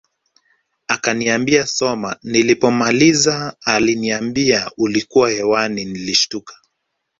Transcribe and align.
Akaniambia 0.87 1.67
soma 1.67 2.15
nilipomaliza 2.23 3.55
aliambia 3.65 4.71
ulikuwa 4.77 5.29
hewani 5.29 5.85
nilishtuka 5.85 6.59